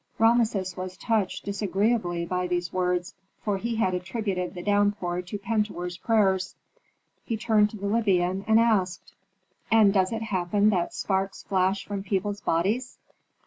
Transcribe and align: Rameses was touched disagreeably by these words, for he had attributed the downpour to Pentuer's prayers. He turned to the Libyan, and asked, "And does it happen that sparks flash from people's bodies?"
Rameses 0.17 0.75
was 0.75 0.97
touched 0.97 1.45
disagreeably 1.45 2.25
by 2.25 2.47
these 2.47 2.73
words, 2.73 3.13
for 3.43 3.59
he 3.59 3.75
had 3.75 3.93
attributed 3.93 4.55
the 4.55 4.63
downpour 4.63 5.21
to 5.21 5.37
Pentuer's 5.37 5.99
prayers. 5.99 6.55
He 7.23 7.37
turned 7.37 7.69
to 7.69 7.77
the 7.77 7.85
Libyan, 7.85 8.43
and 8.47 8.59
asked, 8.59 9.13
"And 9.69 9.93
does 9.93 10.11
it 10.11 10.23
happen 10.23 10.71
that 10.71 10.95
sparks 10.95 11.43
flash 11.43 11.85
from 11.85 12.01
people's 12.01 12.41
bodies?" 12.41 12.97